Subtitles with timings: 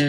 [0.00, 0.06] Hey,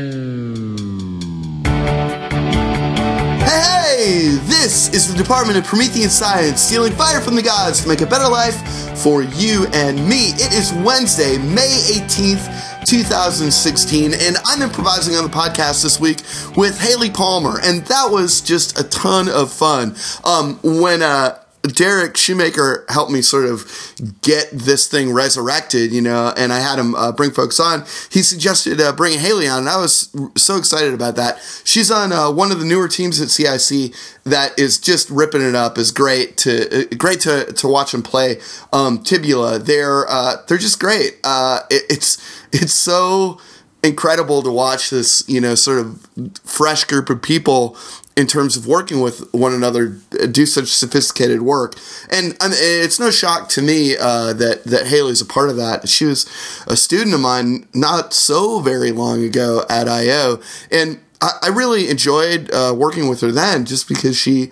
[4.46, 8.06] this is the Department of Promethean Science, stealing fire from the gods to make a
[8.06, 8.56] better life
[9.00, 10.28] for you and me.
[10.36, 16.20] It is Wednesday, May 18th, 2016, and I'm improvising on the podcast this week
[16.56, 19.96] with Hailey Palmer, and that was just a ton of fun.
[20.24, 21.40] Um, when, uh,
[21.76, 26.80] Derek Shoemaker helped me sort of get this thing resurrected, you know, and I had
[26.80, 27.86] him uh, bring folks on.
[28.12, 31.40] He suggested uh, bringing Hailey on, and I was so excited about that.
[31.64, 33.94] She's on uh, one of the newer teams at CIC
[34.24, 35.78] that is just ripping it up.
[35.78, 38.40] is great to uh, great to to watch them play.
[38.72, 41.18] Um, Tibula, they're uh, they're just great.
[41.24, 42.18] Uh, it, it's
[42.52, 43.40] it's so
[43.84, 46.10] incredible to watch this, you know, sort of
[46.44, 47.78] fresh group of people
[48.16, 49.88] in terms of working with one another
[50.32, 51.76] do such sophisticated work.
[52.12, 55.56] And I mean, it's no shock to me uh, that that Hailey's a part of
[55.58, 55.88] that.
[55.88, 56.26] She was
[56.68, 61.90] a student of mine not so very long ago at IO, and I, I really
[61.90, 64.52] enjoyed uh, working with her then, just because she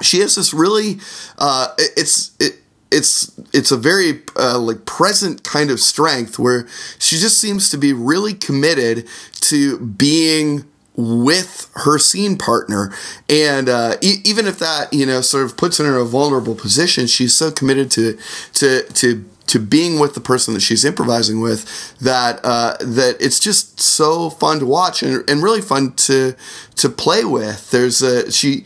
[0.00, 1.00] she has this really
[1.38, 2.60] uh, it's it,
[2.90, 6.66] it's it's a very uh, like present kind of strength where
[6.98, 9.06] she just seems to be really committed
[9.40, 10.64] to being
[10.96, 12.92] with her scene partner.
[13.28, 16.54] And uh, e- even if that you know sort of puts her in a vulnerable
[16.54, 18.18] position she's so committed to
[18.54, 23.40] to to to being with the person that she's improvising with that uh, that it's
[23.40, 26.36] just so fun to watch and, and really fun to
[26.76, 27.70] to play with.
[27.72, 28.64] There's a she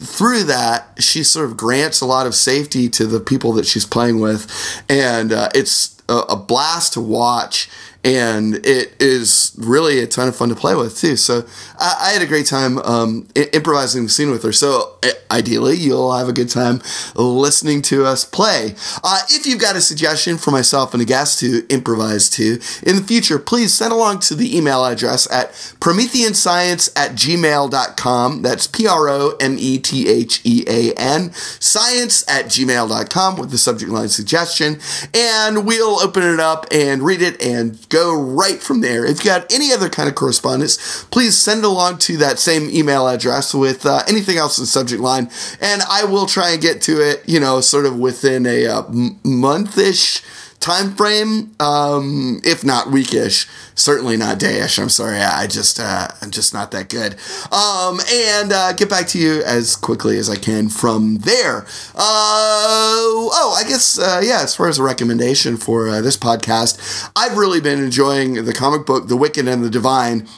[0.00, 3.86] through that she sort of grants a lot of safety to the people that she's
[3.86, 4.50] playing with.
[4.88, 7.70] And uh, it's a, a blast to watch
[8.02, 11.16] and it is really a ton of fun to play with too.
[11.16, 11.44] So
[11.78, 14.52] I, I had a great time um, I- improvising the scene with her.
[14.52, 14.98] So
[15.30, 16.80] ideally, you'll have a good time
[17.14, 18.74] listening to us play.
[19.04, 22.96] Uh, if you've got a suggestion for myself and a guest to improvise to in
[22.96, 28.42] the future, please send along to the email address at prometheanscience at gmail.com.
[28.42, 33.50] That's P R O M E T H E A N, science at gmail.com with
[33.50, 34.80] the subject line suggestion.
[35.12, 39.04] And we'll open it up and read it and go right from there.
[39.04, 43.06] If you got any other kind of correspondence, please send along to that same email
[43.06, 45.30] address with uh, anything else in the subject line,
[45.60, 48.84] and I will try and get to it, you know, sort of within a uh,
[48.86, 50.22] m- month-ish
[50.60, 54.78] time frame, um, if not weekish, certainly not dayish.
[54.78, 57.16] I'm sorry, I just uh, I'm just not that good.
[57.50, 61.62] Um, and uh, get back to you as quickly as I can from there.
[61.94, 64.42] Uh, oh, I guess uh, yeah.
[64.42, 68.86] As far as a recommendation for uh, this podcast, I've really been enjoying the comic
[68.86, 70.28] book, The Wicked and the Divine.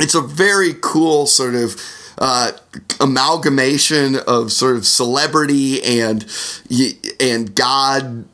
[0.00, 1.76] It's a very cool sort of
[2.18, 2.52] uh,
[3.00, 6.26] amalgamation of sort of celebrity and
[7.20, 8.24] and God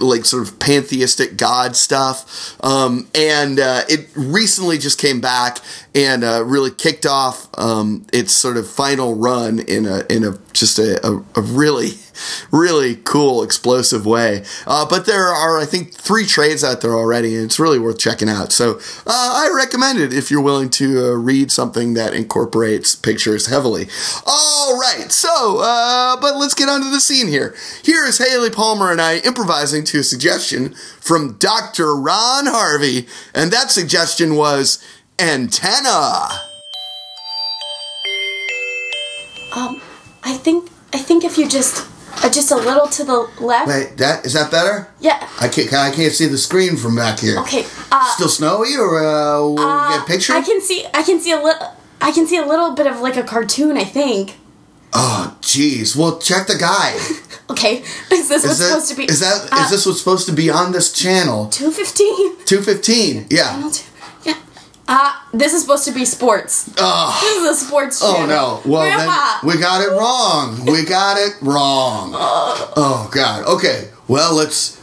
[0.00, 2.56] like sort of pantheistic god stuff.
[2.64, 5.58] Um, and uh, it recently just came back
[5.94, 10.38] and uh, really kicked off um, its sort of final run in a in a
[10.52, 11.90] just a, a, a really
[12.50, 14.44] really cool explosive way.
[14.66, 17.98] Uh, but there are i think three trades out there already and it's really worth
[17.98, 18.52] checking out.
[18.52, 23.46] So uh, i recommend it if you're willing to uh, read something that incorporates pictures
[23.46, 23.88] heavily.
[24.26, 27.54] All right so uh, but let's get onto the scene here.
[27.82, 33.50] Here is hailey palmer and i improvising to a suggestion from dr ron harvey and
[33.52, 34.84] that suggestion was
[35.18, 36.28] antenna.
[39.54, 39.80] Um,
[40.22, 41.86] I think I think if you just
[42.24, 43.68] uh, just a little to the left.
[43.68, 45.18] wait that is that better Yeah.
[45.40, 47.64] i can't i can't see the screen from back here Okay.
[47.90, 50.86] Uh, still snowy or uh, we'll uh, get a picture I can see.
[50.92, 51.74] I can see a little.
[52.00, 53.76] I can see a little bit of like a cartoon.
[53.78, 54.36] I think.
[54.92, 57.00] oh jeez well check the guide
[57.50, 57.78] Okay.
[58.12, 59.04] Is this what's that, supposed to be?
[59.04, 62.36] is that is uh, this what's supposed to be on this channel two fifteen?
[62.44, 63.70] 215 yeah Yeah.
[64.90, 66.72] Uh, this is supposed to be sports.
[66.78, 68.06] oh, This is a sports show.
[68.16, 69.38] oh no well Grandpa.
[69.42, 74.80] then we got it wrong we got it wrong oh god okay well let's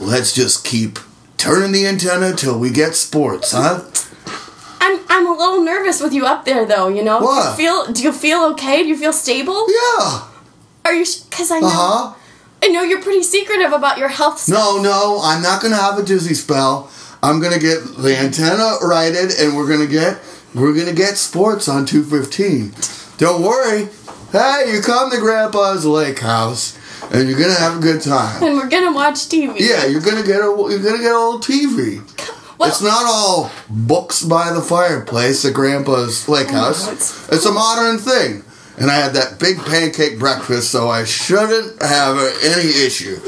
[0.00, 1.00] let's just keep
[1.38, 3.82] turning the antenna till we get sports huh
[4.80, 6.88] I'm I'm a little nervous with you up there though.
[6.88, 7.20] You know.
[7.20, 7.56] What?
[7.56, 7.92] Do you feel?
[7.92, 8.82] Do you feel okay?
[8.82, 9.66] Do you feel stable?
[9.68, 10.26] yeah
[10.84, 11.04] Are you?
[11.30, 11.66] Because I know.
[11.68, 12.14] uh-huh
[12.64, 14.38] I know you're pretty secretive about your health.
[14.38, 14.56] stuff.
[14.56, 16.90] No, no, I'm not gonna have a dizzy spell.
[17.22, 20.18] I'm gonna get the antenna righted, and we're gonna get
[20.54, 22.74] we're gonna get sports on 215.
[23.18, 23.88] Don't worry.
[24.32, 26.76] Hey, you come to Grandpa's lake house,
[27.12, 28.42] and you're gonna have a good time.
[28.42, 29.54] And we're gonna watch TV.
[29.60, 32.00] Yeah, you're gonna get a you're gonna get a little TV.
[32.58, 36.84] Well, It's not all books by the fireplace at Grandpa's lake house.
[36.86, 38.44] know, oh, it's- It's a modern thing.
[38.78, 43.20] And I had that big pancake breakfast, so I shouldn't have any issue.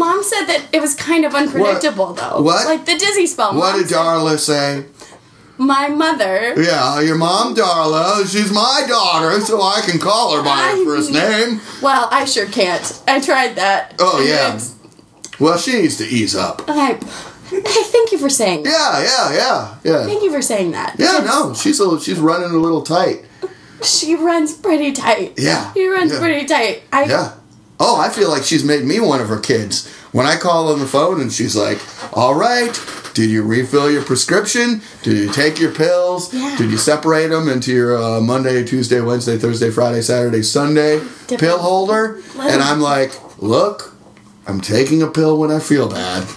[0.00, 2.40] Mom said that it was kind of unpredictable, though.
[2.42, 2.66] What?
[2.66, 3.54] Like the dizzy spell.
[3.54, 4.84] What Mom did said- Darla say?
[5.58, 6.54] my mother.
[6.60, 8.26] Yeah, your mom, Darla.
[8.32, 11.60] She's my daughter, so I can call her by her first name.
[11.82, 13.02] Well, I sure can't.
[13.06, 13.94] I tried that.
[13.98, 14.58] Oh, yeah.
[15.38, 16.62] Well, she needs to ease up.
[16.68, 16.98] Okay.
[17.50, 17.60] Hey,
[17.94, 18.62] thank you for saying.
[18.62, 18.70] that.
[18.72, 20.06] Yeah, yeah, yeah, yeah.
[20.06, 20.94] Thank you for saying that.
[20.98, 23.24] Yeah, no, she's a, she's running a little tight.
[23.82, 25.34] She runs pretty tight.
[25.36, 26.20] Yeah, She runs yeah.
[26.20, 26.82] pretty tight.
[26.92, 27.32] I Yeah.
[27.82, 29.88] Oh, I feel like she's made me one of her kids.
[30.12, 31.78] When I call on the phone and she's like,
[32.12, 32.78] "All right,
[33.14, 34.82] did you refill your prescription?
[35.02, 36.32] Did you take your pills?
[36.34, 36.54] Yeah.
[36.58, 41.40] Did you separate them into your uh, Monday, Tuesday, Wednesday, Thursday, Friday, Saturday, Sunday Different-
[41.40, 43.94] pill holder?" And I'm like, "Look,
[44.46, 46.28] I'm taking a pill when I feel bad."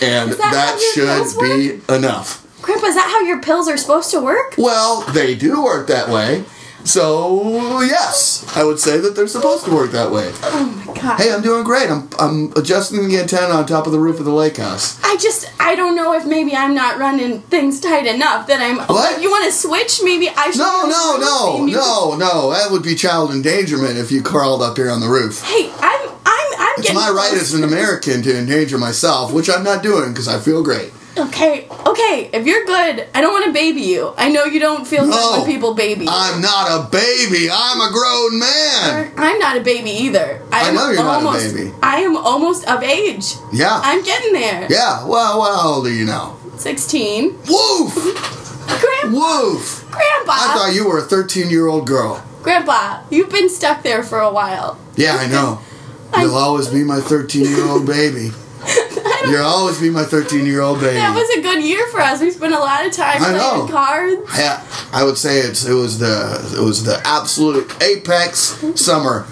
[0.00, 2.40] And that that, should be enough.
[2.62, 4.54] Grandpa, is that how your pills are supposed to work?
[4.56, 6.44] Well, they do work that way.
[6.84, 10.30] So, yes, I would say that they're supposed to work that way.
[10.42, 11.18] Oh my god.
[11.18, 11.90] Hey, I'm doing great.
[11.90, 15.00] I'm I'm adjusting the antenna on top of the roof of the lake house.
[15.02, 18.78] I just I don't know if maybe I'm not running things tight enough that I'm.
[18.86, 19.22] What?
[19.22, 20.00] You want to switch?
[20.04, 20.58] Maybe I should.
[20.58, 22.50] No, no, no, no, no.
[22.52, 25.42] That would be child endangerment if you crawled up here on the roof.
[25.42, 29.64] Hey, I'm I'm I'm It's my right as an American to endanger myself, which I'm
[29.64, 30.92] not doing because I feel great.
[31.16, 32.28] Okay, okay.
[32.32, 34.12] If you're good, I don't want to baby you.
[34.16, 35.12] I know you don't feel No.
[35.16, 36.04] good when people baby.
[36.04, 36.10] you.
[36.10, 37.48] I'm not a baby.
[37.52, 39.12] I'm a grown man.
[39.16, 40.42] I'm not a baby either.
[40.50, 41.72] I I'm know you're not a almost, baby.
[41.82, 43.34] I am almost of age.
[43.52, 43.80] Yeah.
[43.84, 44.66] I'm getting there.
[44.68, 45.06] Yeah.
[45.06, 46.36] Well, well, how old are you now?
[46.56, 47.38] 16.
[47.48, 47.94] Woof!
[48.66, 49.84] Grandpa, Woof!
[49.90, 52.24] Grandpa, I thought you were a 13 year old girl.
[52.42, 54.78] Grandpa, you've been stuck there for a while.
[54.96, 55.60] Yeah, I know.
[56.18, 58.30] You'll always be my 13 year old baby.
[59.30, 60.94] You'll always be my 13 year old baby.
[60.96, 62.20] That was a good year for us.
[62.20, 63.68] We spent a lot of time I playing know.
[63.68, 64.22] cards.
[64.38, 68.38] Yeah, I would say it's it was the it was the absolute apex
[68.74, 69.26] summer.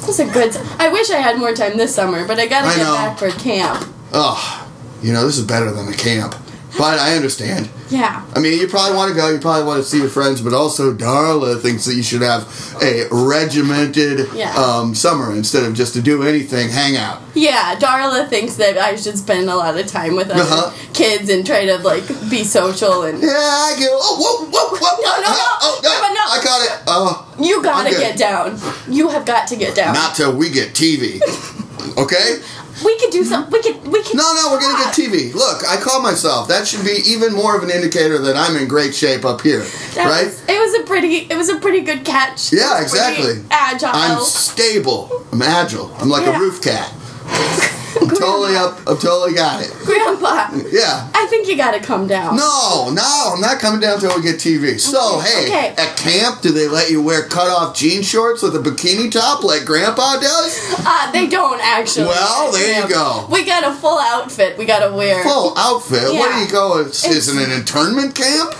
[0.00, 0.56] This was a good.
[0.78, 2.94] I wish I had more time this summer, but I gotta I get know.
[2.94, 3.86] back for camp.
[4.12, 4.68] Oh,
[5.02, 6.34] you know this is better than the camp,
[6.76, 7.68] but I understand.
[7.88, 8.24] Yeah.
[8.34, 10.52] I mean, you probably want to go, you probably want to see your friends, but
[10.52, 12.42] also Darla thinks that you should have
[12.82, 14.54] a regimented Yeah.
[14.54, 17.20] um, summer instead of just to do anything, hang out.
[17.34, 20.70] Yeah, Darla thinks that I should spend a lot of time with other Uh-huh.
[20.92, 23.88] kids and try to like be social and Yeah, I get.
[23.92, 25.02] Oh, whoa, whoa, whoa!
[25.02, 25.44] No, no, no.
[25.62, 25.88] Oh, no!
[25.88, 26.20] Grandma, no.
[26.20, 26.82] I got it.
[26.86, 28.58] Oh, you gotta get down.
[28.88, 29.94] You have got to get down.
[29.94, 31.20] not till we get TV.
[31.96, 32.40] Okay?
[32.84, 33.48] We could do some.
[33.50, 33.86] We could.
[33.88, 34.16] We could.
[34.16, 35.34] No, no, we're gonna get TV.
[35.34, 36.48] Look, I call myself.
[36.48, 39.60] That should be even more of an indicator that I'm in great shape up here,
[39.94, 40.26] That right?
[40.26, 41.16] Was, it was a pretty.
[41.30, 42.52] It was a pretty good catch.
[42.52, 43.44] It Yeah, was pretty exactly.
[43.50, 43.90] Agile.
[43.92, 45.10] I'm stable.
[45.32, 45.92] I'm agile.
[45.98, 46.36] I'm like Yeah.
[46.36, 46.92] a roof cat.
[48.00, 48.78] I'm totally up.
[48.86, 49.72] I'm totally got it.
[49.84, 50.50] Grandpa.
[50.70, 51.10] Yeah.
[51.14, 52.36] I think you gotta come down.
[52.36, 54.78] No, no, I'm not coming down till we get TV.
[54.78, 55.68] So, hey, okay.
[55.76, 59.64] at camp, do they let you wear cut-off jean shorts with a bikini top like
[59.64, 60.76] Grandpa does?
[60.84, 62.06] Uh, they don't actually.
[62.06, 63.26] Well, there you go.
[63.30, 64.56] We got a full outfit.
[64.58, 65.22] We gotta wear.
[65.24, 66.02] Full outfit.
[66.02, 66.44] Where do Yeah.
[66.44, 66.78] you go?
[66.78, 68.52] Is, is it an internment camp?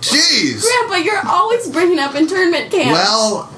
[0.00, 0.62] Jeez.
[0.62, 2.92] Grandpa, you're always bringing up internment camp.
[2.92, 3.52] Well,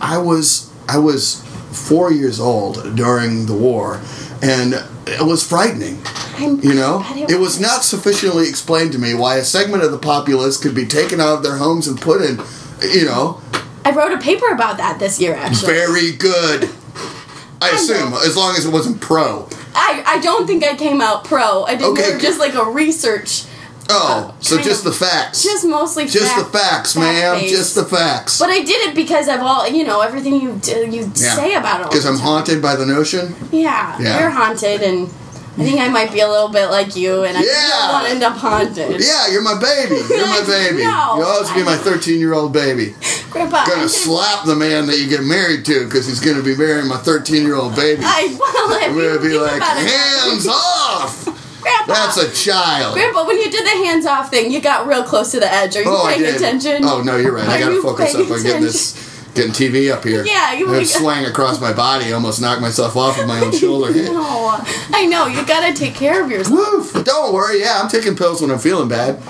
[0.00, 1.42] I was I was
[1.72, 4.00] four years old during the war,
[4.42, 4.74] and
[5.06, 6.00] it was frightening.
[6.36, 9.98] I'm, You know, it was not sufficiently explained to me why a segment of the
[9.98, 12.40] populace could be taken out of their homes and put in.
[12.82, 13.40] You know,
[13.84, 15.34] I wrote a paper about that this year.
[15.34, 16.70] Actually, very good.
[17.62, 19.48] I assume, as long as it wasn't pro.
[19.74, 21.64] I I don't think I came out pro.
[21.64, 23.44] I did Okay, more just like a research,
[23.92, 25.42] Oh, uh, so just of- the facts.
[25.42, 26.14] just mostly facts.
[26.14, 27.32] Just fact- the facts, ma'am.
[27.34, 27.54] fact-based.
[27.54, 28.38] Just the facts.
[28.38, 31.90] But I did it because of all you know everything you you say about it.
[31.90, 32.24] Because I'm time.
[32.24, 33.34] haunted by the notion.
[33.52, 34.20] Yeah, Yeah.
[34.20, 35.08] you're haunted, and
[35.58, 37.68] I think I might be a little bit like you, and I Yeah.
[37.80, 39.00] don't want to end up haunted.
[39.00, 39.96] Yeah, you're my baby.
[40.08, 40.84] You're my baby.
[40.84, 41.16] No.
[41.18, 42.94] You'll always be my 13 year old baby.
[43.30, 46.88] Grandpa, Gonna slap the man that you get married to because he's gonna be marrying
[46.88, 48.02] my 13 year old baby.
[48.04, 51.28] I well, if I'm gonna be like, hands off!
[51.60, 51.92] Grandpa.
[51.92, 52.94] That's a child.
[52.94, 55.76] Grandpa, when you did the hands off thing, you got real close to the edge.
[55.76, 56.84] Are you Oh, paying attention?
[56.84, 57.48] Oh, no, you're right.
[57.48, 58.94] I gotta focus up on getting this,
[59.34, 60.24] getting TV up here.
[60.24, 63.92] Yeah, you- swang across my body, almost knocked myself off of my own shoulder.
[63.92, 64.58] No,
[64.92, 66.94] I know you gotta take care of yourself.
[66.94, 67.04] Woof!
[67.04, 69.22] Don't worry, yeah, I'm taking pills when I'm feeling bad.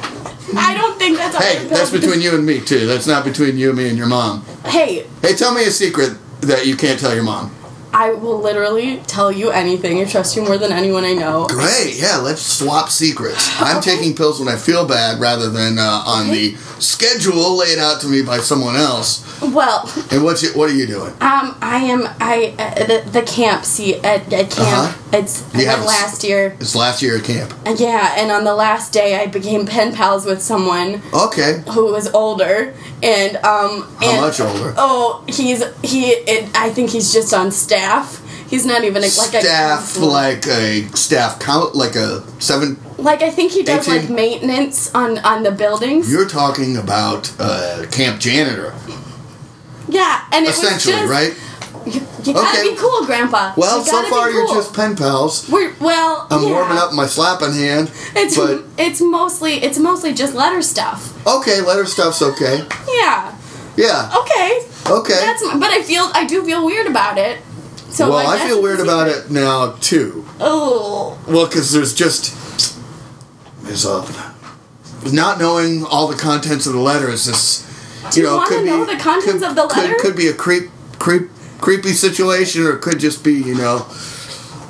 [0.56, 2.86] I don't think that's Hey, that's between you and me, too.
[2.86, 4.44] That's not between you, and me, and your mom.
[4.64, 7.54] Hey, Hey, tell me a secret that you can't tell your mom.
[7.92, 9.98] I will literally tell you anything.
[10.00, 11.46] I trust you more than anyone I know.
[11.48, 13.50] Great, yeah, let's swap secrets.
[13.60, 18.00] I'm taking pills when I feel bad rather than uh, on the schedule laid out
[18.02, 19.26] to me by someone else.
[19.42, 21.10] Well, And what's you, what are you doing?
[21.20, 23.64] um, I am I uh, the, the camp.
[23.64, 24.92] See at, at camp, Uh-huh.
[25.18, 26.56] it's I You have went a s- last year.
[26.60, 27.52] It's last year at camp.
[27.66, 31.62] Uh, Yeah, and on the last day, I became pen pals with someone Okay.
[31.72, 34.74] who was older, and um, How and- much older?
[34.76, 36.10] Oh, he's he.
[36.10, 37.50] It, I think he's just on
[37.84, 38.46] staff.
[38.50, 43.30] He's not even like a staff like a staff count like a seven Like I
[43.30, 44.00] think he does 18.
[44.00, 46.10] like maintenance on on the buildings.
[46.10, 48.74] You're talking about uh, camp janitor,
[49.88, 51.34] yeah, and it was essentially, just, right?
[51.86, 52.70] You, you gotta Okay.
[52.70, 53.54] be cool, Grandpa.
[53.56, 55.48] Well, so far you're just pen pals.
[55.48, 56.26] We're well.
[56.30, 56.50] I'm yeah.
[56.50, 61.00] warming up my slapping hand, It's but it's mostly it's mostly just letter stuff.
[61.26, 62.66] okay, letter stuff's okay.
[63.00, 63.36] Yeah.
[63.76, 64.66] Yeah, Okay.
[64.86, 65.20] okay.
[65.24, 67.38] That's but I feel I do feel weird about it.
[67.90, 70.24] So well, I feel weird about it now too.
[70.38, 71.18] Oh.
[71.26, 72.36] Well, because there's just
[73.62, 74.04] there's a
[75.12, 77.66] not knowing all the contents of the letter is this.
[78.12, 79.94] Do you know, wanna could know be, the contents could, of the letter?
[79.98, 81.28] Could, be a creep, creep,
[81.60, 83.86] creepy situation, or it could just be you know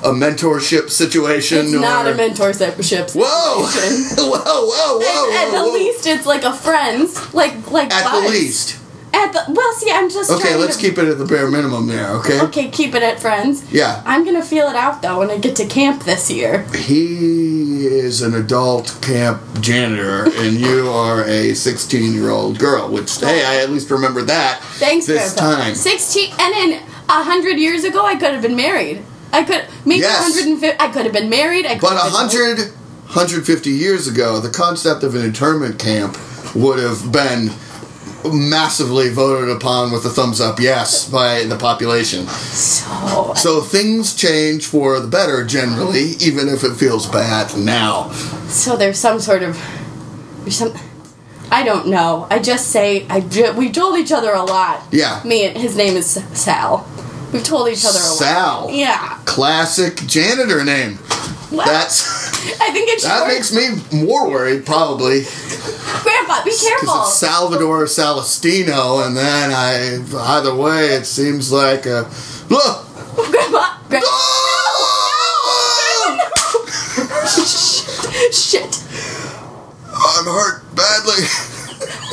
[0.03, 1.59] a mentorship situation.
[1.59, 3.15] It's or, not a mentorship.
[3.15, 3.65] Whoa!
[3.65, 4.17] situation.
[4.17, 4.39] whoa!
[4.39, 4.65] Whoa!
[4.65, 4.99] Whoa!
[4.99, 5.31] Whoa!
[5.31, 8.80] At, at the least, it's like a friends, like like At the least.
[9.13, 11.87] At the well, see, I'm just Okay, let's to, keep it at the bare minimum
[11.87, 12.07] there.
[12.17, 12.39] Okay.
[12.41, 13.69] Okay, keep it at friends.
[13.71, 14.01] Yeah.
[14.05, 16.63] I'm gonna feel it out though when I get to camp this year.
[16.73, 23.19] He is an adult camp janitor, and you are a 16 year old girl, which,
[23.19, 25.75] hey, I at least remember that Thanks, this time.
[25.75, 29.03] Sixteen, and then a hundred years ago, I could have been married.
[29.33, 30.21] I could maybe Yes.
[30.35, 30.79] 150.
[30.79, 31.65] I could have been married.
[31.65, 32.57] I could But have been 100,
[33.07, 36.17] 150 years ago, the concept of an internment camp
[36.55, 37.51] would have been
[38.31, 42.27] massively voted upon with a thumbs up yes by the population.
[42.27, 48.11] So So things change for the better generally, even if it feels bad now.
[48.47, 49.57] so there's some sort of
[50.43, 50.73] there's some.
[51.51, 52.27] I don't know.
[52.29, 53.19] I just say I
[53.57, 54.81] we told each other a lot.
[54.91, 55.21] Yeah.
[55.25, 56.87] Me and his name is Sal.
[57.33, 58.17] We've told each other a lot.
[58.17, 58.69] Sal.
[58.71, 59.19] Yeah.
[59.25, 60.99] Classic janitor name.
[61.51, 62.20] Well, That's
[62.59, 63.27] I think it's that short.
[63.29, 65.21] makes me more worried probably
[66.03, 66.79] Grandpa, be careful.
[66.81, 70.01] because it's Salvador Salastino, and then I
[70.37, 72.09] either way it seems like a
[72.49, 72.85] look.
[73.15, 74.07] Grandpa, Grandpa.
[74.09, 74.57] Ah!
[78.31, 78.83] Shit.
[79.93, 81.23] I'm hurt badly.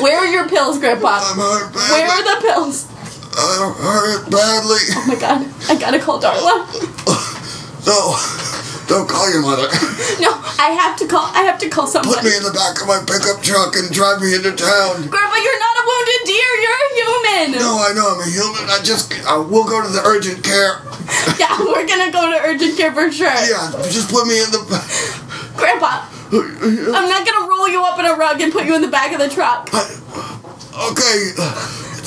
[0.02, 1.20] Where are your pills, Grandpa?
[1.22, 1.90] I'm hurt badly.
[1.90, 2.86] Where are the pills?
[3.36, 4.78] I'm hurt badly.
[4.94, 6.66] Oh my god, I gotta call Darla.
[7.86, 8.16] No,
[8.88, 9.68] don't call your mother.
[10.18, 11.30] No, I have to call.
[11.30, 12.10] I have to call someone.
[12.18, 15.06] Put me in the back of my pickup truck and drive me into town.
[15.06, 16.50] Grandpa, you're not a wounded deer.
[16.58, 17.46] You're a human.
[17.62, 18.66] No, I know I'm a human.
[18.66, 20.82] I just I will go to the urgent care.
[21.38, 23.30] Yeah, we're gonna go to urgent care for sure.
[23.30, 24.58] Yeah, just put me in the.
[25.56, 26.02] Grandpa,
[26.34, 29.12] I'm not gonna roll you up in a rug and put you in the back
[29.14, 29.70] of the truck.
[29.72, 31.18] Okay,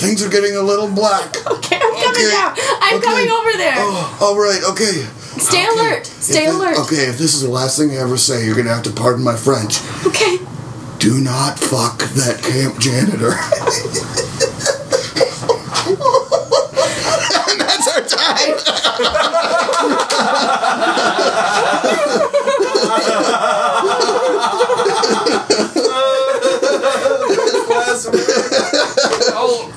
[0.04, 1.32] things are getting a little black.
[1.48, 2.52] Okay, I'm coming Okay, down.
[2.84, 3.06] I'm okay.
[3.08, 3.76] coming over there.
[3.78, 5.08] Oh, all right, okay.
[5.42, 5.80] Stay Okay.
[5.80, 6.06] alert.
[6.06, 6.78] Stay If thi- alert.
[6.80, 9.24] Okay, if this is the last thing I ever say, you're gonna have to pardon
[9.24, 9.80] my French.
[10.06, 10.40] Okay.
[11.00, 13.32] Do not fuck that camp janitor.
[17.50, 18.56] and that's our time.
[29.34, 29.72] oh,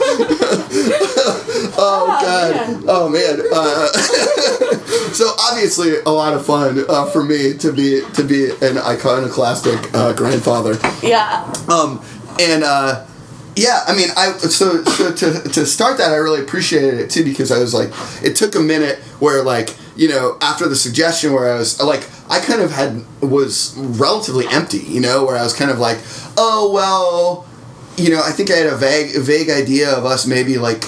[2.26, 2.84] Oh man.
[2.88, 3.40] Oh man.
[3.52, 3.92] Uh,
[5.12, 9.94] so obviously a lot of fun uh, for me to be to be an iconoclastic
[9.94, 10.76] uh, grandfather.
[11.02, 11.52] Yeah.
[11.68, 12.04] Um,
[12.40, 13.06] and uh,
[13.56, 17.24] yeah, I mean, I so so to to start that, I really appreciated it too
[17.24, 17.90] because I was like,
[18.22, 22.08] it took a minute where like you know after the suggestion where I was like,
[22.28, 25.98] I kind of had was relatively empty, you know, where I was kind of like,
[26.36, 27.46] oh well,
[27.96, 30.84] you know, I think I had a vague a vague idea of us maybe like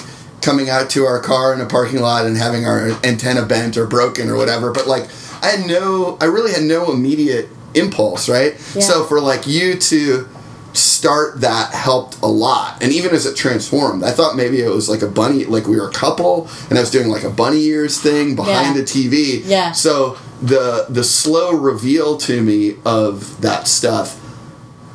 [0.47, 3.85] coming out to our car in a parking lot and having our antenna bent or
[3.85, 5.03] broken or whatever, but like
[5.43, 8.53] I had no, I really had no immediate impulse, right?
[8.73, 8.81] Yeah.
[8.81, 10.27] So for like you to
[10.73, 14.87] start that helped a lot and even as it transformed i thought maybe it was
[14.87, 17.63] like a bunny like we were a couple and i was doing like a bunny
[17.63, 18.81] ears thing behind Yeah.
[18.81, 19.71] the tv Yeah.
[19.71, 24.19] so the the slow reveal to me of that stuff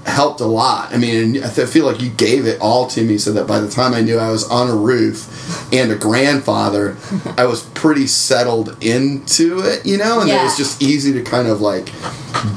[0.06, 3.32] helped a lot i mean i feel like you gave it all to me so
[3.32, 6.96] that by the time i knew i was on a roof and a grandfather
[7.38, 11.46] i was pretty settled into it you know and it was just easy to kind
[11.46, 11.86] of like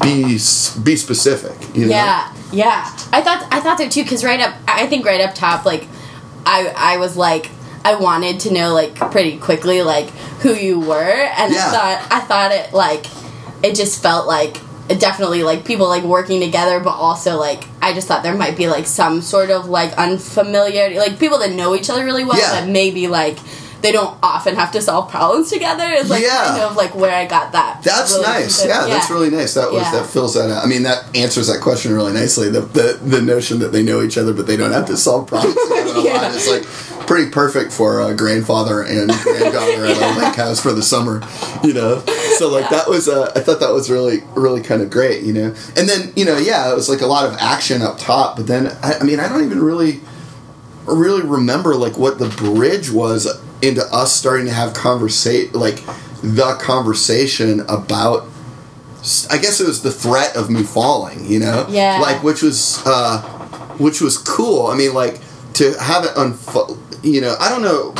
[0.02, 0.24] be
[0.84, 2.98] be specific you know Yeah, yeah.
[3.12, 4.04] I thought I thought so too.
[4.06, 5.88] Cause right up, I think right up top, like,
[6.46, 7.52] I I was like,
[7.84, 10.10] I wanted to know like pretty quickly like
[10.42, 10.96] who you were,
[11.38, 11.68] and Yeah.
[11.68, 13.06] I thought I thought it like
[13.64, 18.08] it just felt like definitely like people like working together, but also like I just
[18.08, 21.89] thought there might be like some sort of like unfamiliarity, like people that know each
[21.89, 22.62] other really well, Yeah.
[22.62, 23.38] but maybe like.
[23.82, 25.84] They don't often have to solve problems together.
[25.84, 26.46] is like Yeah.
[26.48, 27.84] kind of like where I got that.
[27.84, 28.25] That's nice.
[28.63, 28.68] relationship.
[28.70, 29.54] Yeah, that's really nice.
[29.54, 29.92] That was Yeah.
[29.92, 30.63] that fills that out.
[30.63, 32.50] I mean, that answers that question really nicely.
[32.50, 35.27] The the, the notion that they know each other but they don't have to solve
[35.27, 35.56] problems
[36.04, 36.32] Yeah.
[36.34, 36.63] is like
[37.08, 41.22] pretty perfect for a grandfather and granddaughter at a lake house for the summer.
[41.64, 42.00] You know.
[42.38, 45.34] so like that was uh, I thought that was really really kind of great, you
[45.34, 45.56] know.
[45.76, 48.48] And then you know yeah, it was like a lot of action up top, but
[48.48, 50.02] then I, I mean I don't even really
[50.86, 53.28] really remember like what the bridge was
[53.62, 55.82] into us starting to have conversation like
[56.22, 58.28] the conversation about
[59.30, 61.68] I guess it was the threat of me falling, you know?
[61.70, 62.00] Yeah.
[62.00, 63.22] Like which was uh
[63.78, 64.68] which was cool.
[64.68, 65.20] I mean like
[65.54, 67.94] to have it unfold you know, I don't know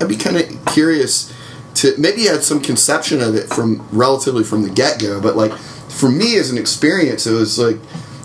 [0.00, 1.32] I'd be kind of curious
[1.76, 5.52] to maybe you had some conception of it from relatively from the get-go, but like
[5.90, 7.76] for me as an experience it was like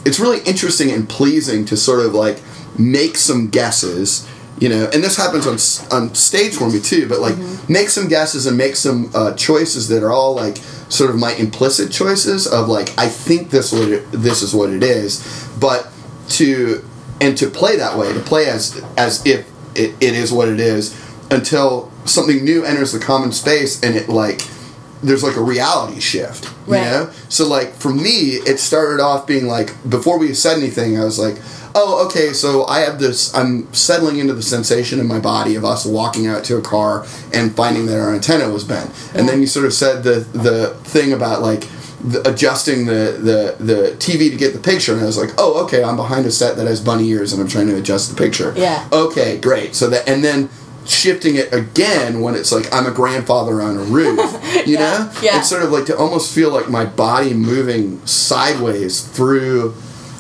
[0.06, 2.42] it's really interesting and pleasing to sort of like
[2.78, 4.30] make some guesses
[4.60, 7.74] you know and this happens on on stage for me too but like mm-hmm.
[7.74, 11.34] make some guesses and make some uh, choices that are all like sort of my
[11.34, 15.92] implicit choices of like i think this what it, this is what it is but
[16.30, 16.84] to
[17.20, 20.60] and to play that way to play as as if it, it is what it
[20.60, 21.00] is
[21.32, 24.42] until something new enters the common space and it like
[25.02, 26.80] there's like a reality shift right.
[26.80, 31.00] you know so like for me it started off being like before we said anything
[31.00, 31.38] i was like
[31.76, 35.66] oh, okay, so I have this, I'm settling into the sensation in my body of
[35.66, 38.90] us walking out to a car and finding that our antenna was bent.
[39.14, 41.66] And then you sort of said the, the thing about like,
[42.10, 45.64] the, adjusting the, the, the TV to get the picture, and I was like, "Oh,
[45.66, 48.16] okay, I'm behind a set that has bunny ears, and I'm trying to adjust the
[48.16, 48.88] picture." Yeah.
[48.92, 49.76] Okay, great.
[49.76, 50.50] So that, and then
[50.86, 54.20] shifting it again when it's like I'm a grandfather on a roof,
[54.68, 55.12] you yeah, know?
[55.22, 55.40] Yeah.
[55.40, 59.74] It's sort of like to almost feel like my body moving sideways through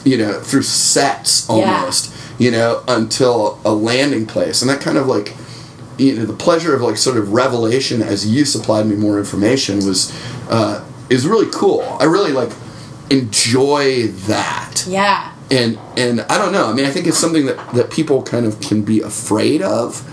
[0.05, 2.45] you know, through sets almost, yeah.
[2.45, 4.61] you know, until a landing place.
[4.61, 5.35] And that kind of like,
[5.97, 9.77] you know, the pleasure of like sort of revelation as you supplied me more information
[9.77, 10.13] was,
[10.49, 11.81] uh, is really cool.
[11.99, 12.51] I really like
[13.09, 14.85] enjoy that.
[14.87, 15.33] Yeah.
[15.51, 16.69] And, and I don't know.
[16.69, 20.11] I mean, I think it's something that, that people kind of can be afraid of,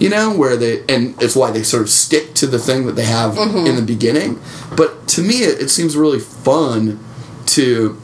[0.00, 2.92] you know, where they, and it's why they sort of stick to the thing that
[2.92, 3.66] they have mm-hmm.
[3.66, 4.40] in the beginning.
[4.76, 6.98] But to me, it, it seems really fun
[7.46, 8.00] to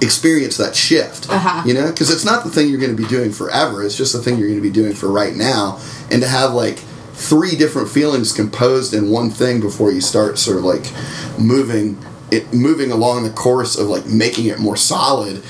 [0.00, 1.28] experience that shift.
[1.28, 1.62] Uh-huh.
[1.66, 3.82] You know, because it's not the thing you're going to be doing forever.
[3.82, 6.52] It's just the thing you're going to be doing for right now, and to have
[6.52, 6.78] like
[7.14, 10.84] three different feelings composed in one thing before you start sort of like
[11.38, 11.98] moving
[12.30, 15.42] it moving along the course of like making it more solid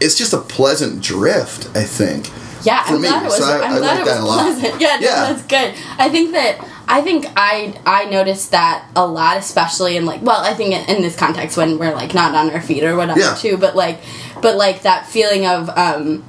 [0.00, 2.30] it's just a pleasant drift i think
[2.64, 3.08] yeah i'm me.
[3.08, 5.32] glad it was so I, I glad like it was pleasant yeah, yeah.
[5.32, 10.06] that's good i think that I think I I noticed that a lot, especially in
[10.06, 12.82] like well, I think in, in this context when we're like not on our feet
[12.82, 13.36] or whatever yeah.
[13.36, 14.00] too, but like
[14.42, 16.24] but like that feeling of um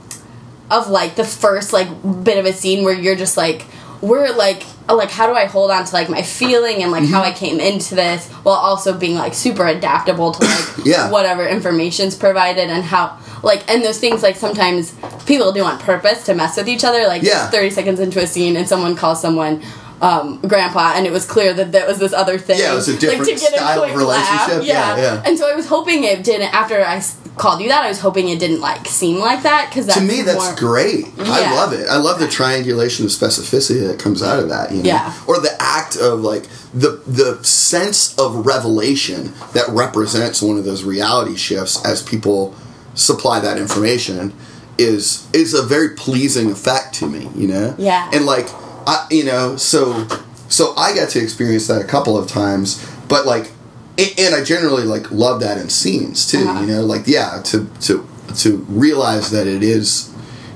[0.70, 1.88] of like the first like
[2.24, 3.66] bit of a scene where you're just like
[4.02, 4.62] we're like
[4.96, 7.14] like how do I hold on to like my feeling and like mm-hmm.
[7.14, 11.10] how I came into this while also being like super adaptable to like yeah.
[11.10, 16.26] whatever information's provided and how like and those things like sometimes people do on purpose
[16.26, 17.50] to mess with each other like yeah.
[17.50, 19.62] 30 seconds into a scene and someone calls someone
[20.02, 22.60] um, grandpa, and it was clear that that was this other thing.
[22.60, 24.56] Yeah, it was a different like, to get style a quick of relationship.
[24.56, 24.64] Laugh.
[24.66, 24.96] Yeah.
[24.96, 25.24] yeah, yeah.
[25.26, 26.54] And so I was hoping it didn't.
[26.54, 27.02] After I
[27.38, 30.24] called you that, I was hoping it didn't like seem like that because to me
[30.24, 31.06] that's more, great.
[31.18, 31.24] Yeah.
[31.28, 31.88] I love it.
[31.88, 34.72] I love the triangulation of specificity that comes out of that.
[34.72, 34.90] You know?
[34.90, 35.14] Yeah.
[35.28, 40.84] Or the act of like the the sense of revelation that represents one of those
[40.84, 42.56] reality shifts as people
[42.96, 44.34] supply that information
[44.80, 47.30] is is a very pleasing effect to me.
[47.36, 47.76] You know.
[47.78, 48.10] Yeah.
[48.12, 48.48] And like
[48.88, 50.08] I, you know, so
[50.50, 53.52] so I got to experience that a couple of times, but like,
[53.98, 56.48] and I generally like love that in scenes too.
[56.48, 56.62] Uh-huh.
[56.62, 60.14] You know, like yeah, to to to realize that it is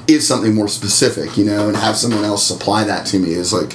[0.07, 3.51] is something more specific, you know, and have someone else supply that to me is
[3.51, 3.73] like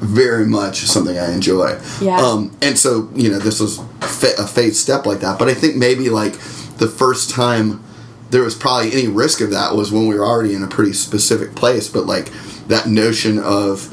[0.00, 1.78] very much something I enjoy.
[2.00, 2.16] Yeah.
[2.18, 5.76] Um, and so you know, this was a phase step like that, but I think
[5.76, 6.32] maybe like
[6.78, 7.82] the first time
[8.30, 10.92] there was probably any risk of that was when we were already in a pretty
[10.92, 12.30] specific place, but like
[12.68, 13.92] that notion of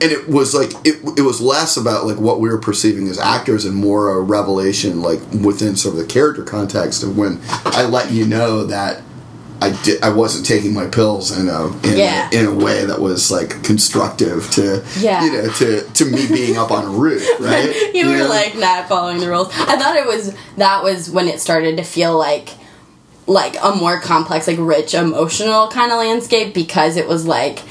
[0.00, 3.18] and it was like it, it was less about like what we were perceiving as
[3.18, 7.84] actors and more a revelation like within sort of the character context of when I
[7.84, 9.02] let you know that
[9.60, 12.28] I did I wasn't taking my pills in a in, yeah.
[12.32, 15.24] a, in a way that was like constructive to yeah.
[15.24, 18.28] you know to to me being up on a roof right you, you were know?
[18.28, 21.82] like not following the rules I thought it was that was when it started to
[21.82, 22.50] feel like
[23.26, 27.62] like a more complex like rich emotional kind of landscape because it was like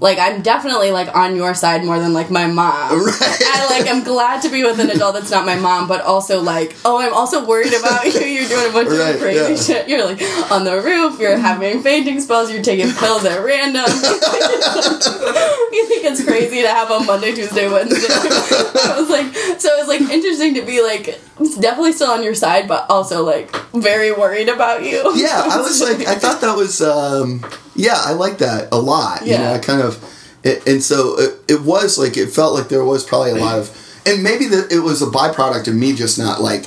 [0.00, 3.06] like I'm definitely like on your side more than like my mom.
[3.08, 3.42] Right.
[3.42, 6.40] I like I'm glad to be with an adult that's not my mom, but also
[6.40, 8.20] like oh I'm also worried about you.
[8.20, 9.56] You're doing a bunch right, of crazy yeah.
[9.56, 9.88] shit.
[9.88, 11.18] You're like on the roof.
[11.18, 12.52] You're having fainting spells.
[12.52, 13.84] You're taking pills at random.
[15.72, 18.06] you think it's crazy to have a Monday, Tuesday, Wednesday.
[18.08, 21.18] I was like so it was like interesting to be like
[21.60, 25.12] definitely still on your side, but also like very worried about you.
[25.16, 26.80] Yeah, I was like I thought that was.
[26.82, 27.42] um
[27.78, 29.24] yeah, I like that a lot.
[29.24, 29.32] Yeah.
[29.32, 30.04] You know, I kind of,
[30.42, 33.58] it, and so it, it was like, it felt like there was probably a lot
[33.58, 36.64] of, and maybe that it was a byproduct of me just not like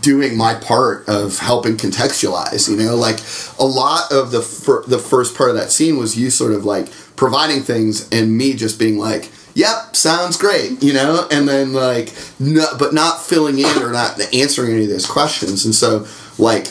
[0.00, 3.18] doing my part of helping contextualize you know like
[3.58, 6.64] a lot of the fir- the first part of that scene was you sort of
[6.64, 11.72] like providing things and me just being like yep sounds great you know and then
[11.72, 16.06] like no, but not filling in or not answering any of those questions and so
[16.38, 16.68] like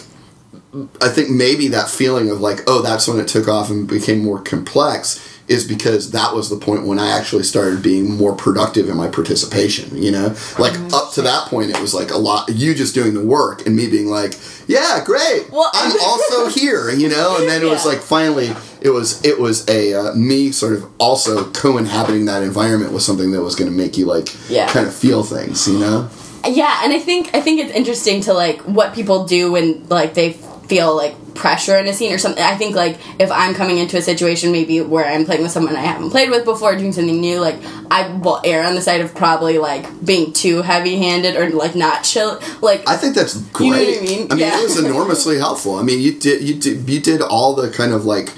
[1.02, 4.24] i think maybe that feeling of like oh that's when it took off and became
[4.24, 8.88] more complex is because that was the point when I actually started being more productive
[8.88, 10.28] in my participation, you know?
[10.58, 10.94] Like mm-hmm.
[10.94, 13.76] up to that point it was like a lot you just doing the work and
[13.76, 14.36] me being like,
[14.68, 15.50] Yeah, great.
[15.52, 17.36] Well, I'm also here, you know?
[17.38, 17.72] And then it yeah.
[17.72, 22.44] was like finally it was it was a uh, me sort of also co-inhabiting that
[22.44, 24.72] environment was something that was going to make you like yeah.
[24.72, 26.10] kind of feel things, you know?
[26.48, 30.14] Yeah, and I think I think it's interesting to like what people do when like
[30.14, 30.40] they
[30.72, 32.42] feel like pressure in a scene or something.
[32.42, 35.76] I think like if I'm coming into a situation maybe where I'm playing with someone
[35.76, 37.58] I haven't played with before, doing something new, like
[37.92, 41.76] I will err on the side of probably like being too heavy handed or like
[41.76, 42.40] not chill.
[42.62, 43.66] Like I think that's great.
[43.66, 44.32] You know I mean?
[44.32, 44.60] I mean, yeah.
[44.60, 45.76] it was enormously helpful.
[45.76, 48.30] I mean, you did you did you did all the kind of like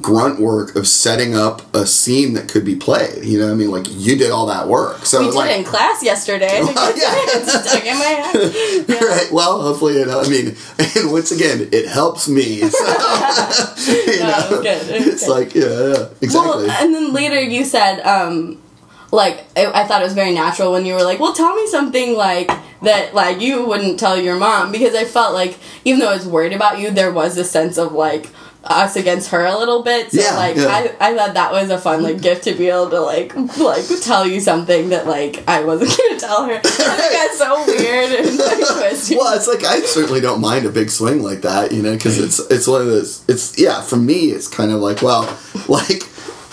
[0.00, 3.24] grunt work of setting up a scene that could be played.
[3.24, 5.04] You know, what I mean, like you did all that work.
[5.06, 6.60] So we did like, it in class yesterday.
[6.68, 8.84] Well, yeah, stuck in my head.
[8.88, 9.04] Yeah.
[9.04, 9.32] Right.
[9.32, 10.08] Well, hopefully, it.
[10.08, 10.56] I mean,
[10.96, 12.60] and once again, it helps me.
[12.60, 15.30] So, you no, know, it it's good.
[15.30, 16.66] like yeah, yeah, exactly.
[16.66, 18.00] Well, and then later you said.
[18.00, 18.62] um
[19.10, 22.14] like I thought it was very natural when you were like, "Well, tell me something
[22.14, 22.50] like
[22.82, 26.26] that, like you wouldn't tell your mom," because I felt like even though I was
[26.26, 28.28] worried about you, there was a sense of like,
[28.64, 30.10] us against her a little bit.
[30.10, 30.66] So yeah, like yeah.
[31.00, 33.84] I, I thought that was a fun like gift to be able to like like
[34.02, 36.54] tell you something that like I wasn't gonna tell her.
[36.54, 38.58] I think that's so weird and like
[39.10, 42.18] Well, it's like I certainly don't mind a big swing like that, you know, because
[42.18, 43.24] it's it's one of those.
[43.28, 45.22] It's yeah, for me, it's kind of like well,
[45.68, 46.02] like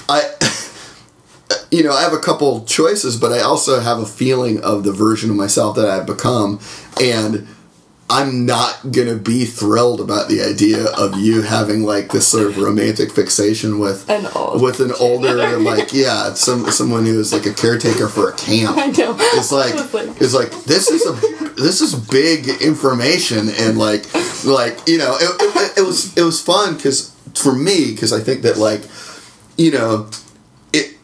[0.09, 0.31] I.
[1.71, 4.93] You know, I have a couple choices, but I also have a feeling of the
[4.93, 6.59] version of myself that I've become,
[7.01, 7.47] and
[8.07, 12.57] I'm not gonna be thrilled about the idea of you having like this sort of
[12.59, 14.25] romantic fixation with an
[14.61, 18.77] with an older like yeah some someone who is like a caretaker for a camp.
[18.77, 19.15] I know.
[19.19, 21.13] It's like, like it's like this is a
[21.59, 24.05] this is big information and like
[24.45, 28.19] like you know it, it, it was it was fun because for me because I
[28.19, 28.83] think that like
[29.57, 30.11] you know
[30.71, 30.95] it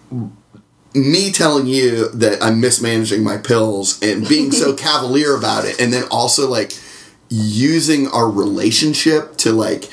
[0.94, 5.92] me telling you that I'm mismanaging my pills and being so cavalier about it and
[5.92, 6.74] then also like
[7.32, 9.90] using our relationship to like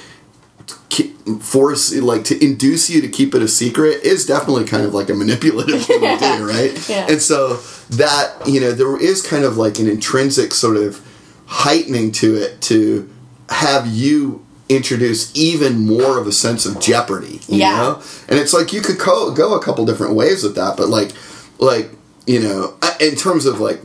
[1.40, 5.10] force like to induce you to keep it a secret is definitely kind of like
[5.10, 7.06] a manipulative thing to do right yeah.
[7.08, 7.56] and so
[7.90, 11.04] that you know there is kind of like an intrinsic sort of
[11.46, 13.08] heightening to it to
[13.50, 17.76] have you introduce even more of a sense of jeopardy you yeah.
[17.76, 20.88] know and it's like you could co- go a couple different ways with that but
[20.88, 21.12] like
[21.58, 21.90] like
[22.28, 23.80] you know, in terms of like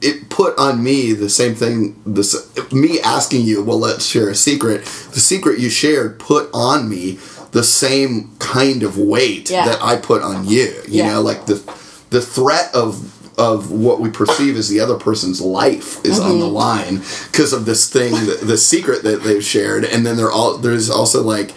[0.00, 2.00] it put on me the same thing.
[2.06, 4.84] This me asking you, well, let's share a secret.
[4.84, 7.18] The secret you shared put on me
[7.50, 9.64] the same kind of weight yeah.
[9.64, 10.80] that I put on you.
[10.86, 11.14] You yeah.
[11.14, 11.56] know, like the
[12.10, 16.30] the threat of of what we perceive as the other person's life is mm-hmm.
[16.30, 16.54] on the mm-hmm.
[16.54, 16.96] line
[17.30, 20.88] because of this thing, the, the secret that they've shared, and then they're all there's
[20.88, 21.52] also like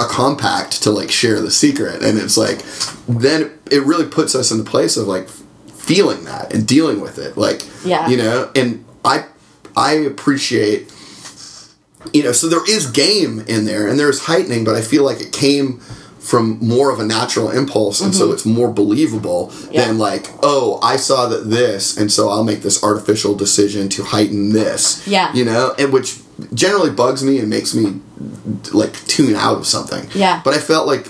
[0.00, 2.62] a compact to like share the secret, and it's like
[3.06, 5.28] then it really puts us in the place of like
[5.84, 9.24] feeling that and dealing with it like yeah you know and i
[9.76, 10.90] i appreciate
[12.14, 15.20] you know so there is game in there and there's heightening but i feel like
[15.20, 15.78] it came
[16.24, 18.18] from more of a natural impulse and mm-hmm.
[18.18, 19.84] so it's more believable yeah.
[19.84, 24.02] than like oh i saw that this and so i'll make this artificial decision to
[24.04, 26.18] heighten this yeah you know and which
[26.54, 28.00] generally bugs me and makes me
[28.72, 31.06] like tune out of something yeah but i felt like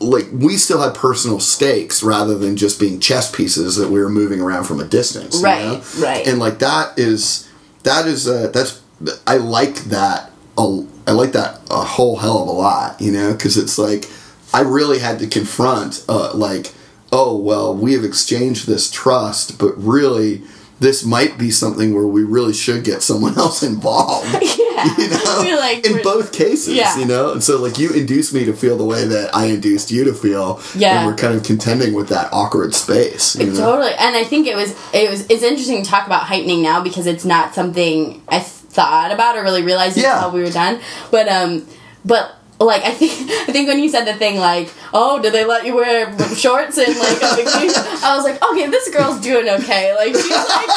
[0.00, 4.08] like we still had personal stakes rather than just being chess pieces that we were
[4.08, 5.40] moving around from a distance.
[5.40, 5.82] Right, you know?
[5.98, 6.26] right.
[6.26, 7.48] And like that is
[7.82, 8.82] that is uh, that's
[9.26, 13.32] I like that a, I like that a whole hell of a lot, you know,
[13.32, 14.08] because it's like
[14.54, 16.72] I really had to confront uh, like
[17.12, 20.42] oh well we have exchanged this trust, but really
[20.78, 24.26] this might be something where we really should get someone else involved.
[24.76, 24.94] Yeah.
[24.98, 25.56] You know?
[25.66, 26.96] Like in both cases, yeah.
[26.98, 27.32] you know?
[27.32, 30.12] And so like you induced me to feel the way that I induced you to
[30.12, 30.60] feel.
[30.76, 30.98] Yeah.
[30.98, 33.32] And we're kind of contending with that awkward space.
[33.32, 33.92] Totally.
[33.98, 37.06] And I think it was it was it's interesting to talk about heightening now because
[37.06, 40.16] it's not something I thought about or really realized yeah.
[40.16, 40.80] until we were done.
[41.10, 41.66] But um
[42.04, 45.44] but like I think I think when you said the thing like, oh, did they
[45.44, 47.22] let you wear shorts and like?
[47.22, 49.94] I was like, okay, this girl's doing okay.
[49.94, 50.70] Like she's like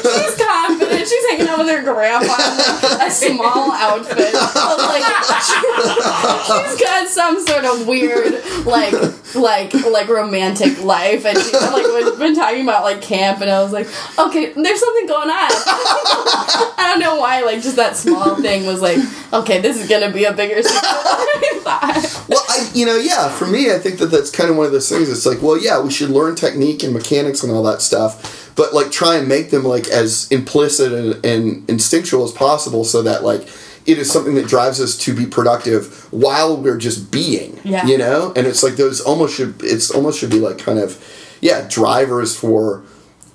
[0.00, 1.08] she's confident.
[1.08, 4.32] She's hanging out with her grandpa in like a small outfit.
[4.32, 5.02] But, like
[5.44, 5.54] she,
[6.46, 8.94] she's got some sort of weird, like,
[9.34, 13.72] like, like romantic life, and she's like been talking about like camp, and I was
[13.72, 13.86] like,
[14.18, 15.50] okay, there's something going on.
[16.78, 18.98] I don't know why, like, just that small thing was like,
[19.32, 22.22] okay, this is gonna be a bigger secret than I thought.
[22.28, 24.72] Well, I, you know, yeah, for me, I think that that's kind of one of
[24.72, 25.08] those things.
[25.08, 28.74] It's like, well, yeah, we should learn technique and mechanics and all that stuff, but
[28.74, 33.22] like try and make them like as implicit and, and instinctual as possible, so that
[33.22, 33.42] like
[33.86, 37.60] it is something that drives us to be productive while we're just being.
[37.64, 37.86] Yeah.
[37.86, 38.32] You know?
[38.34, 41.00] And it's like those almost should it's almost should be like kind of
[41.40, 42.84] yeah, drivers for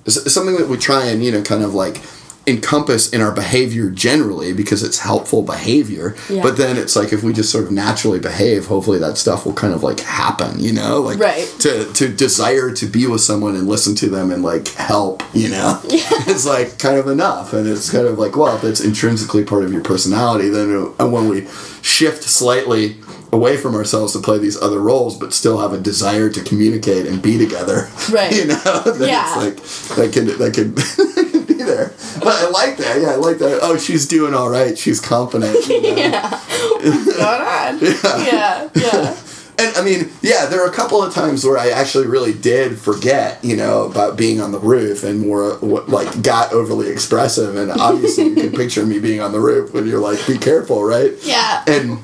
[0.06, 2.02] something that we try and, you know, kind of like
[2.46, 6.42] encompass in our behavior generally because it's helpful behavior yeah.
[6.42, 9.52] but then it's like if we just sort of naturally behave hopefully that stuff will
[9.52, 11.46] kind of like happen you know like right.
[11.60, 15.48] to to desire to be with someone and listen to them and like help you
[15.48, 16.00] know yeah.
[16.26, 19.62] it's like kind of enough and it's kind of like well if it's intrinsically part
[19.62, 21.46] of your personality then uh, when we
[21.80, 22.96] shift slightly
[23.32, 27.06] away from ourselves to play these other roles, but still have a desire to communicate
[27.06, 27.88] and be together.
[28.10, 28.34] Right.
[28.34, 29.46] You know, then yeah.
[29.46, 31.92] it's like that could that could be there.
[32.18, 33.00] But I like that.
[33.00, 33.60] Yeah, I like that.
[33.62, 34.76] Oh, she's doing all right.
[34.76, 35.66] She's confident.
[35.68, 35.96] You know?
[35.96, 36.30] yeah.
[36.30, 37.78] What's going on?
[38.26, 38.26] yeah.
[38.26, 38.70] Yeah.
[38.74, 39.16] Yeah.
[39.58, 42.78] And I mean, yeah, there are a couple of times where I actually really did
[42.78, 47.54] forget, you know, about being on the roof and more like got overly expressive.
[47.56, 50.82] And obviously, you can picture me being on the roof when you're like, "Be careful,"
[50.82, 51.12] right?
[51.22, 51.62] Yeah.
[51.68, 52.02] And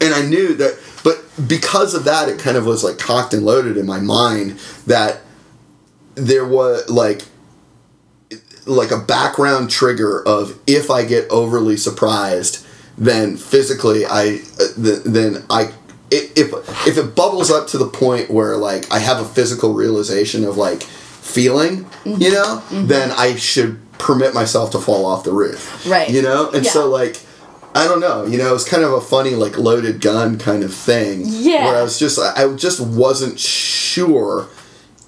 [0.00, 3.44] and I knew that, but because of that, it kind of was like cocked and
[3.46, 5.20] loaded in my mind that
[6.16, 7.22] there was like
[8.66, 12.64] like a background trigger of if I get overly surprised,
[12.96, 15.72] then physically I uh, then I
[16.10, 16.52] if
[16.86, 20.56] if it bubbles up to the point where like I have a physical realization of
[20.56, 22.20] like feeling, mm-hmm.
[22.20, 22.86] you know, mm-hmm.
[22.86, 25.86] then I should permit myself to fall off the roof.
[25.86, 26.10] Right.
[26.10, 26.50] You know?
[26.50, 26.70] And yeah.
[26.70, 27.20] so like
[27.74, 30.74] I don't know, you know, it's kind of a funny like loaded gun kind of
[30.74, 31.22] thing.
[31.24, 31.66] Yeah.
[31.66, 34.48] Where I was just I just wasn't sure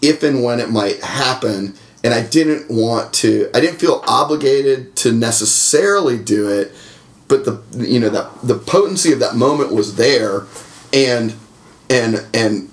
[0.01, 4.95] if and when it might happen and I didn't want to I didn't feel obligated
[4.97, 6.71] to necessarily do it,
[7.27, 10.47] but the you know that the potency of that moment was there
[10.93, 11.35] and
[11.91, 12.71] and and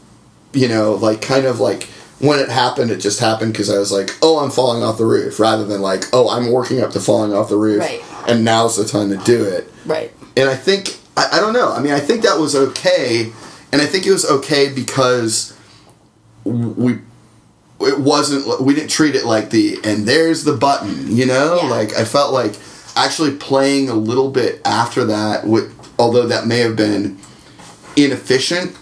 [0.53, 1.83] you know, like kind of like
[2.19, 5.05] when it happened, it just happened because I was like, oh, I'm falling off the
[5.05, 8.03] roof, rather than like, oh, I'm working up to falling off the roof, right.
[8.27, 9.71] and now's the time to do it.
[9.85, 10.11] Right.
[10.37, 11.71] And I think I, I don't know.
[11.71, 13.31] I mean, I think that was okay,
[13.71, 15.57] and I think it was okay because
[16.43, 16.99] we
[17.85, 21.59] it wasn't we didn't treat it like the and there's the button, you know.
[21.61, 21.69] Yeah.
[21.69, 22.55] Like I felt like
[22.95, 27.17] actually playing a little bit after that, with, although that may have been
[27.95, 28.77] inefficient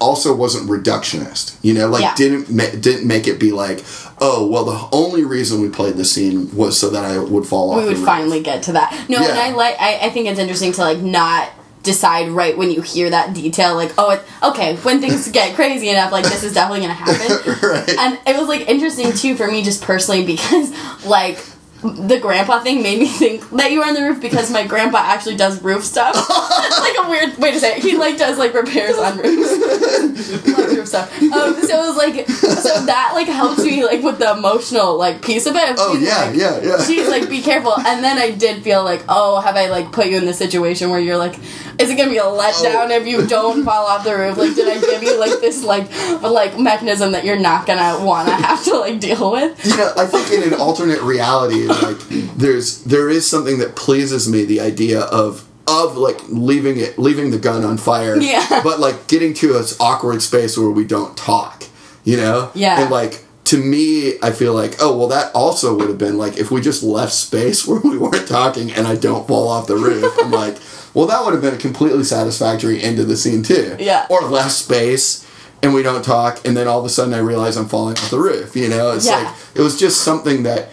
[0.00, 1.58] also wasn't reductionist.
[1.62, 2.14] You know, like yeah.
[2.14, 3.84] didn't ma- didn't make it be like,
[4.20, 7.72] oh, well, the only reason we played the scene was so that I would fall
[7.72, 7.82] off.
[7.82, 8.92] We would finally get to that.
[9.08, 9.30] No, yeah.
[9.30, 9.76] and I like.
[9.78, 11.50] I, I think it's interesting to like not
[11.82, 15.88] decide right when you hear that detail like oh it, okay when things get crazy
[15.88, 17.88] enough like this is definitely gonna happen right.
[17.98, 20.72] and it was like interesting too for me just personally because
[21.04, 21.38] like
[21.82, 24.98] the grandpa thing made me think that you were on the roof because my grandpa
[24.98, 26.14] actually does roof stuff.
[26.14, 27.82] It's like a weird way to say it.
[27.82, 31.22] He like does like repairs on roofs, roof stuff.
[31.22, 35.22] Um, so it was like so that like helps me like with the emotional like
[35.22, 35.76] piece of it.
[35.78, 36.84] Oh yeah, like, yeah, yeah.
[36.84, 40.08] She's like, be careful, and then I did feel like, oh, have I like put
[40.08, 41.38] you in the situation where you're like,
[41.78, 42.96] is it gonna be a letdown oh.
[43.00, 44.36] if you don't fall off the roof?
[44.36, 45.90] Like, did I give you like this like
[46.20, 49.64] like mechanism that you're not gonna want to have to like deal with?
[49.64, 51.98] You know, I think in an alternate reality like
[52.36, 57.30] there's there is something that pleases me the idea of of like leaving it leaving
[57.30, 58.60] the gun on fire yeah.
[58.64, 61.64] but like getting to an awkward space where we don't talk
[62.04, 62.50] you know?
[62.54, 62.80] Yeah.
[62.80, 66.36] And like to me i feel like oh well that also would have been like
[66.36, 69.74] if we just left space where we weren't talking and i don't fall off the
[69.74, 70.56] roof i'm like
[70.94, 73.76] well that would have been a completely satisfactory end of the scene too.
[73.80, 74.06] Yeah.
[74.08, 75.26] Or less space
[75.62, 78.10] and we don't talk and then all of a sudden i realize i'm falling off
[78.10, 78.92] the roof you know?
[78.92, 79.22] It's yeah.
[79.22, 80.70] like it was just something that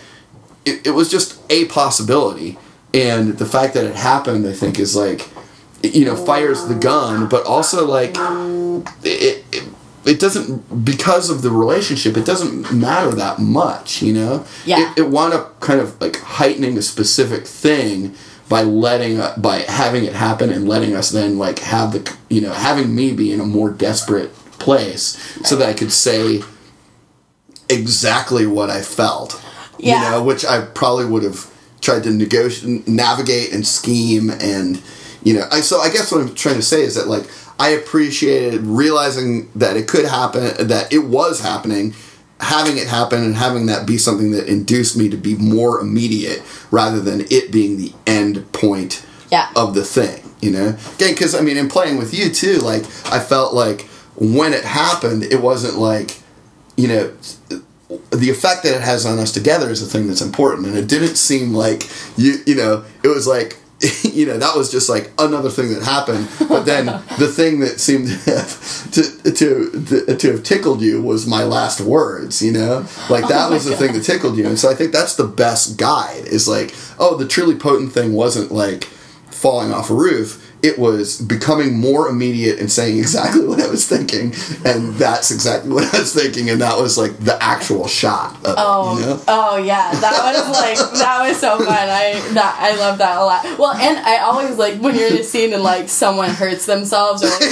[0.68, 2.58] it, it was just a possibility.
[2.94, 5.30] And the fact that it happened, I think, is like,
[5.84, 8.16] you know, fires the gun, but also like,
[9.04, 9.64] it, it,
[10.06, 12.16] it doesn't because of the relationship.
[12.18, 14.46] It doesn't matter that much, you know.
[14.66, 14.92] Yeah.
[14.92, 18.16] It, it wound up kind of like heightening a specific thing
[18.50, 22.40] by letting uh, by having it happen and letting us then like have the you
[22.40, 26.42] know having me be in a more desperate place so that I could say
[27.70, 29.44] exactly what I felt
[29.80, 30.04] yeah.
[30.04, 34.82] You know, which I probably would have tried to negotiate, navigate, and scheme, and
[35.24, 37.26] you know, I so I guess what I'm trying to say is that like
[37.60, 41.96] I appreciated realizing that it could happen, that it was happening,
[42.40, 46.42] having it happen, and having that be something that induced me to be more immediate
[46.72, 49.50] rather than it being the end point yeah.
[49.56, 50.24] of the thing.
[50.40, 53.82] You know, again, because I mean, in playing with you too, like I felt like
[54.16, 56.20] when it happened, it wasn't like
[56.76, 57.14] you know
[58.12, 60.68] the effect that it has on us together is the thing that's important.
[60.68, 63.58] And it didn't seem like you you know it was like
[64.04, 66.28] you know that was just like another thing that happened.
[66.50, 66.86] But then
[67.20, 71.80] the thing that seemed to have, to, to to have tickled you was my last
[71.80, 72.86] words you know?
[73.10, 73.80] Like oh that oh was the God.
[73.80, 74.48] thing that tickled you.
[74.48, 78.14] And so i think that's the best guide is like oh the truly potent thing
[78.14, 78.86] wasn't like
[79.30, 83.88] falling off a roof it was becoming more immediate and saying exactly what I was
[83.88, 84.34] thinking,
[84.66, 88.38] and that's exactly what I was thinking, and that was like the actual shot.
[88.46, 89.22] oh, it, you know?
[89.28, 91.68] oh yeah, that was like that was so fun.
[91.70, 93.60] I that I love that a lot.
[93.60, 97.24] Well, and I always like when you're in a scene and like someone hurts themselves
[97.24, 97.42] or like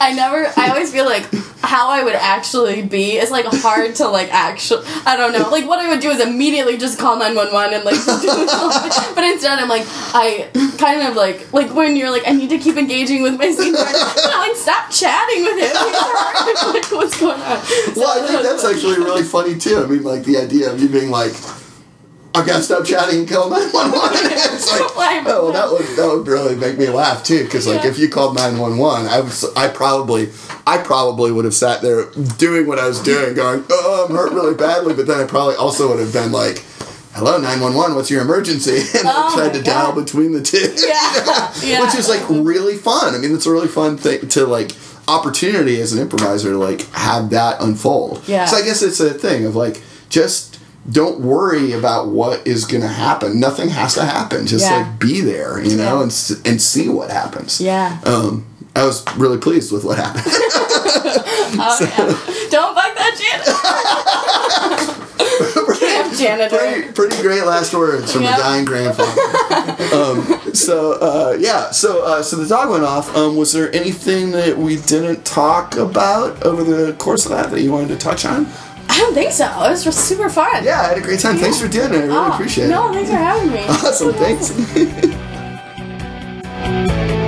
[0.00, 0.52] I never.
[0.56, 1.28] I always feel like
[1.64, 4.84] how I would actually be is like hard to like actually.
[5.06, 5.48] I don't know.
[5.50, 7.94] Like what I would do is immediately just call nine one one and like.
[8.06, 12.58] but instead, I'm like I kind of like like when you're like I need to
[12.58, 13.98] keep engaging with my scene partner.
[14.38, 15.74] like, stop chatting with him.
[16.72, 17.60] like, what's going on?
[17.96, 19.82] Well, I think that's actually really funny too.
[19.82, 21.32] I mean, like the idea of you being like.
[22.34, 24.10] I gotta stop chatting and call nine one one.
[24.14, 27.44] It's like, oh, well, that would that would really make me laugh too.
[27.44, 27.90] Because like, yeah.
[27.90, 30.30] if you called nine one one, I was I probably
[30.66, 34.32] I probably would have sat there doing what I was doing, going, oh, I'm hurt
[34.32, 34.94] really badly.
[34.94, 36.64] But then I probably also would have been like,
[37.14, 39.94] hello 911 what's your emergency and oh tried to God.
[39.94, 41.52] dial between the two yeah.
[41.62, 41.80] yeah.
[41.84, 44.72] which is like really fun i mean it's a really fun thing to like
[45.06, 49.14] opportunity as an improviser to like have that unfold yeah so i guess it's a
[49.14, 50.58] thing of like just
[50.90, 54.76] don't worry about what is going to happen nothing has to happen just yeah.
[54.78, 56.02] like be there you know yeah.
[56.02, 60.24] and, and see what happens yeah um I was really pleased with what happened.
[60.26, 62.06] oh, so, yeah.
[62.50, 63.14] Don't fuck that
[66.10, 66.16] janitor.
[66.16, 66.58] janitor.
[66.58, 68.36] Pretty, pretty, great last words from yep.
[68.36, 69.20] a dying grandfather.
[69.94, 73.14] um, so uh, yeah, so uh, so the dog went off.
[73.16, 77.60] Um, was there anything that we didn't talk about over the course of that that
[77.60, 78.48] you wanted to touch on?
[78.88, 79.46] I don't think so.
[79.64, 80.64] It was super fun.
[80.64, 81.36] Yeah, I had a great time.
[81.36, 81.42] Yeah.
[81.42, 81.96] Thanks for doing it.
[81.96, 82.92] I really oh, appreciate no, it.
[82.92, 83.64] No, thanks for having me.
[83.68, 84.12] awesome.
[84.14, 84.50] Thanks.